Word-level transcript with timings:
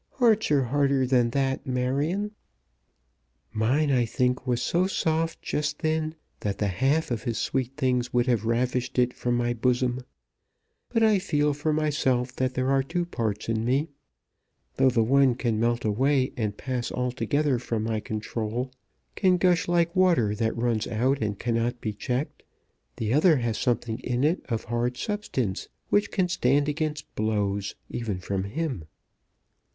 "Hearts 0.13 0.49
are 0.49 0.63
harder 0.63 1.05
than 1.05 1.29
that, 1.29 1.67
Marion." 1.67 2.31
"Mine, 3.53 3.91
I 3.91 4.03
think, 4.05 4.47
was 4.47 4.59
so 4.59 4.87
soft 4.87 5.43
just 5.43 5.83
then 5.83 6.15
that 6.39 6.57
the 6.57 6.69
half 6.69 7.11
of 7.11 7.21
his 7.21 7.37
sweet 7.37 7.77
things 7.77 8.11
would 8.11 8.25
have 8.25 8.43
ravished 8.43 8.97
it 8.97 9.13
from 9.13 9.37
my 9.37 9.53
bosom. 9.53 10.03
But 10.89 11.03
I 11.03 11.19
feel 11.19 11.53
for 11.53 11.71
myself 11.71 12.35
that 12.37 12.55
there 12.55 12.71
are 12.71 12.81
two 12.81 13.05
parts 13.05 13.47
in 13.47 13.63
me. 13.63 13.89
Though 14.77 14.89
the 14.89 15.03
one 15.03 15.35
can 15.35 15.59
melt 15.59 15.85
away, 15.85 16.33
and 16.35 16.57
pass 16.57 16.91
altogether 16.91 17.59
from 17.59 17.83
my 17.83 17.99
control, 17.99 18.71
can 19.13 19.37
gush 19.37 19.67
like 19.67 19.95
water 19.95 20.33
that 20.33 20.57
runs 20.57 20.87
out 20.87 21.21
and 21.21 21.37
cannot 21.37 21.79
be 21.79 21.93
checked, 21.93 22.41
the 22.97 23.13
other 23.13 23.37
has 23.37 23.55
something 23.59 23.99
in 23.99 24.23
it 24.23 24.43
of 24.49 24.63
hard 24.63 24.97
substance 24.97 25.69
which 25.89 26.09
can 26.09 26.27
stand 26.27 26.67
against 26.67 27.13
blows, 27.13 27.75
even 27.91 28.17
from 28.17 28.45
him." 28.45 28.85